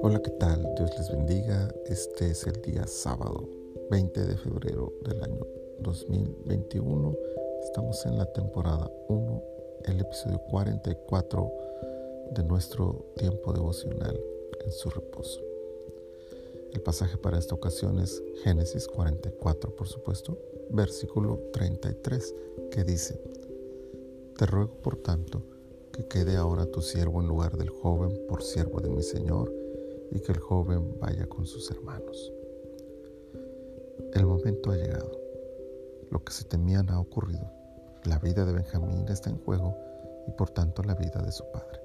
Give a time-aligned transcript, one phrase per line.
[0.00, 0.74] Hola, ¿qué tal?
[0.76, 1.68] Dios les bendiga.
[1.84, 3.46] Este es el día sábado
[3.90, 5.46] 20 de febrero del año
[5.80, 7.14] 2021.
[7.64, 9.42] Estamos en la temporada 1,
[9.84, 11.52] el episodio 44
[12.30, 14.18] de nuestro tiempo devocional
[14.64, 15.42] en su reposo.
[16.72, 20.38] El pasaje para esta ocasión es Génesis 44, por supuesto,
[20.70, 22.34] versículo 33,
[22.70, 23.20] que dice,
[24.38, 25.42] Te ruego, por tanto,
[25.92, 29.52] que quede ahora tu siervo en lugar del joven por siervo de mi Señor,
[30.10, 32.32] y que el joven vaya con sus hermanos.
[34.14, 35.18] El momento ha llegado.
[36.10, 37.50] Lo que se temían ha ocurrido.
[38.04, 39.74] La vida de Benjamín está en juego
[40.26, 41.80] y por tanto la vida de su padre.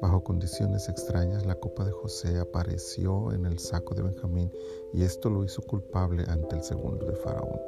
[0.00, 4.52] Bajo condiciones extrañas, la copa de José apareció en el saco de Benjamín
[4.92, 7.60] y esto lo hizo culpable ante el segundo de Faraón.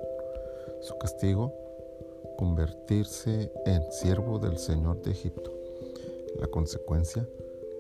[0.81, 1.53] Su castigo,
[2.37, 5.53] convertirse en siervo del Señor de Egipto.
[6.39, 7.29] La consecuencia,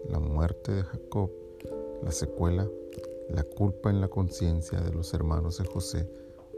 [0.08, 1.30] la muerte de Jacob.
[2.02, 2.68] La secuela,
[3.30, 6.08] la culpa en la conciencia de los hermanos de José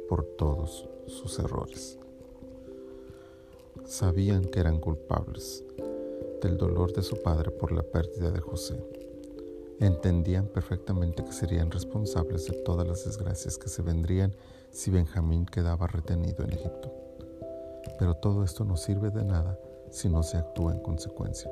[0.09, 1.99] por todos sus errores.
[3.85, 5.63] Sabían que eran culpables
[6.43, 8.75] del dolor de su padre por la pérdida de José.
[9.79, 14.35] Entendían perfectamente que serían responsables de todas las desgracias que se vendrían
[14.71, 17.06] si Benjamín quedaba retenido en Egipto.
[17.99, 19.59] Pero todo esto no sirve de nada
[19.91, 21.51] si no se actúa en consecuencia.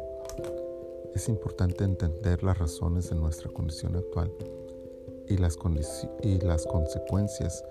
[1.15, 4.33] Es importante entender las razones de nuestra condición actual
[5.29, 5.57] y las,
[6.23, 7.65] y las consecuencias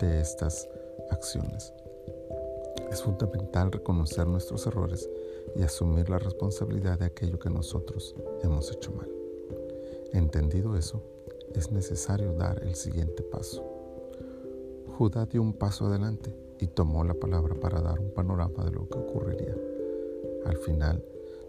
[0.00, 0.68] de estas
[1.10, 1.72] acciones.
[2.90, 5.08] Es fundamental reconocer nuestros errores
[5.54, 9.08] y asumir la responsabilidad de aquello que nosotros hemos hecho mal.
[10.12, 11.02] Entendido eso,
[11.54, 13.64] es necesario dar el siguiente paso.
[14.96, 18.88] Judá dio un paso adelante y tomó la palabra para dar un panorama de lo
[18.88, 19.56] que ocurriría.
[20.46, 21.04] Al final,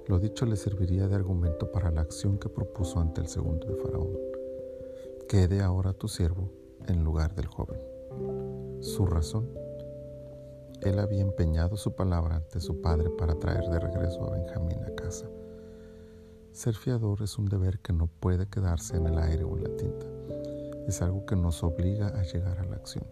[0.07, 3.75] lo dicho le serviría de argumento para la acción que propuso ante el segundo de
[3.75, 4.17] Faraón.
[5.27, 6.49] Quede ahora tu siervo
[6.87, 7.79] en lugar del joven.
[8.81, 9.47] Su razón
[10.81, 14.95] él había empeñado su palabra ante su padre para traer de regreso a Benjamín a
[14.95, 15.27] casa.
[16.53, 19.77] Ser fiador es un deber que no puede quedarse en el aire o en la
[19.77, 20.07] tinta.
[20.87, 23.05] Es algo que nos obliga a llegar a la acción.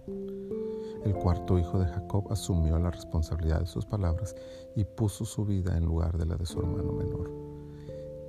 [1.06, 4.36] El cuarto hijo de Jacob asumió la responsabilidad de sus palabras
[4.76, 7.32] y puso su vida en lugar de la de su hermano menor.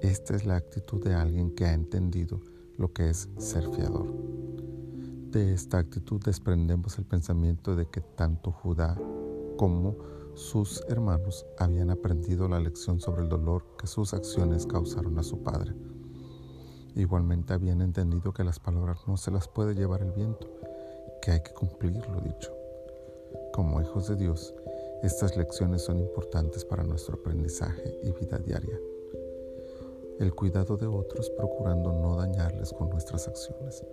[0.03, 2.41] Esta es la actitud de alguien que ha entendido
[2.79, 4.07] lo que es ser fiador.
[5.31, 8.97] De esta actitud desprendemos el pensamiento de que tanto Judá
[9.57, 9.97] como
[10.35, 15.43] sus hermanos habían aprendido la lección sobre el dolor que sus acciones causaron a su
[15.43, 15.75] padre.
[16.95, 20.49] Igualmente habían entendido que las palabras no se las puede llevar el viento,
[21.21, 22.60] que hay que cumplir lo dicho.
[23.53, 24.55] Como hijos de Dios,
[25.03, 28.79] estas lecciones son importantes para nuestro aprendizaje y vida diaria.
[30.19, 33.85] El cuidado de otros procurando no dañarles con nuestras acciones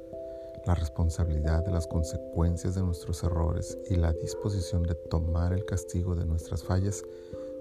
[0.67, 6.13] la responsabilidad de las consecuencias de nuestros errores y la disposición de tomar el castigo
[6.13, 7.05] de nuestras fallas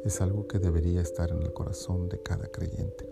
[0.05, 3.09] es algo que debería estar en el corazón de cada creyente.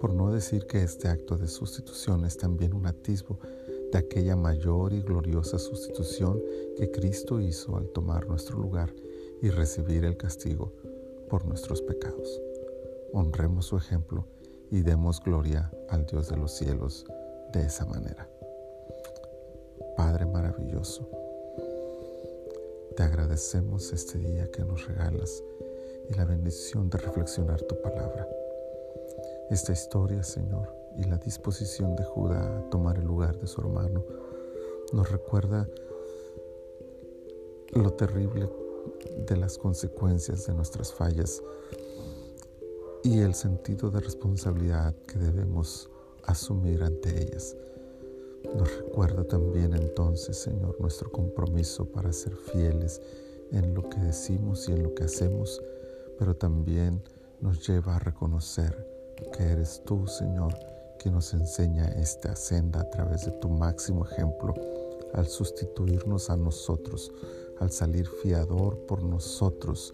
[0.00, 3.40] Por no decir que este acto de sustitución es también un atisbo
[3.92, 6.42] de aquella mayor y gloriosa sustitución
[6.76, 8.94] que Cristo hizo al tomar nuestro lugar
[9.40, 10.72] y recibir el castigo
[11.28, 12.40] por nuestros pecados.
[13.12, 14.26] Honremos su ejemplo
[14.70, 17.06] y demos gloria al Dios de los cielos
[17.52, 18.28] de esa manera.
[19.96, 21.08] Padre maravilloso,
[22.96, 25.42] te agradecemos este día que nos regalas
[26.10, 28.28] y la bendición de reflexionar tu palabra.
[29.50, 34.04] Esta historia, Señor, y la disposición de Judá a tomar el lugar de su hermano
[34.92, 35.68] nos recuerda
[37.72, 38.50] lo terrible
[39.26, 41.42] de las consecuencias de nuestras fallas
[43.04, 45.88] y el sentido de responsabilidad que debemos
[46.24, 47.56] asumir ante ellas.
[48.56, 53.00] Nos recuerda también entonces, Señor, nuestro compromiso para ser fieles
[53.52, 55.62] en lo que decimos y en lo que hacemos,
[56.18, 57.02] pero también
[57.40, 58.86] nos lleva a reconocer
[59.32, 60.54] que eres tú, Señor,
[60.98, 64.54] que nos enseña esta senda a través de tu máximo ejemplo,
[65.14, 67.12] al sustituirnos a nosotros,
[67.60, 69.92] al salir fiador por nosotros,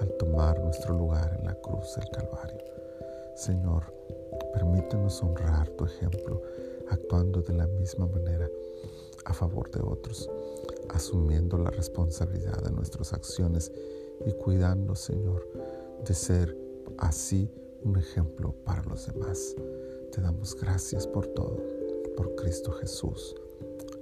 [0.00, 2.64] al tomar nuestro lugar en la cruz del Calvario.
[3.34, 3.98] Señor,
[4.52, 6.42] Permítenos honrar tu ejemplo,
[6.88, 8.48] actuando de la misma manera
[9.24, 10.28] a favor de otros,
[10.88, 13.70] asumiendo la responsabilidad de nuestras acciones
[14.26, 15.46] y cuidando, Señor,
[16.04, 16.56] de ser
[16.96, 17.50] así
[17.84, 19.54] un ejemplo para los demás.
[20.12, 21.62] Te damos gracias por todo,
[22.16, 23.34] por Cristo Jesús.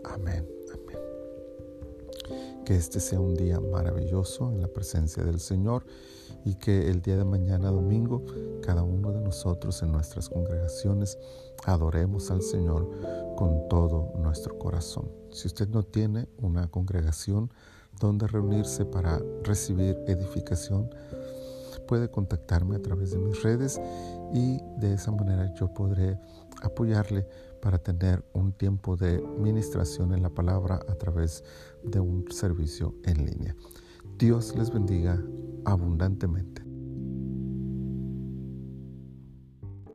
[0.05, 0.99] Amén, amén.
[2.64, 5.85] Que este sea un día maravilloso en la presencia del Señor
[6.44, 8.25] y que el día de mañana domingo
[8.62, 11.19] cada uno de nosotros en nuestras congregaciones
[11.64, 12.88] adoremos al Señor
[13.37, 15.11] con todo nuestro corazón.
[15.31, 17.50] Si usted no tiene una congregación
[18.00, 20.91] donde reunirse para recibir edificación,
[21.87, 23.81] puede contactarme a través de mis redes
[24.35, 26.19] y de esa manera yo podré
[26.62, 27.27] apoyarle
[27.61, 31.44] para tener un tiempo de ministración en la palabra a través
[31.83, 33.56] de un servicio en línea.
[34.19, 35.23] Dios les bendiga
[35.65, 36.65] abundantemente.